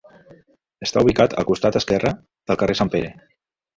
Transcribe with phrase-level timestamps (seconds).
[0.87, 2.15] Està ubicat al costat esquerre
[2.49, 3.13] del carrer Sant Pere.